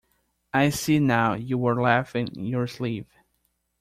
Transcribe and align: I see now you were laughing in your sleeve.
I 0.51 0.71
see 0.71 0.97
now 0.97 1.35
you 1.35 1.59
were 1.59 1.79
laughing 1.79 2.29
in 2.35 2.47
your 2.47 2.65
sleeve. 2.65 3.05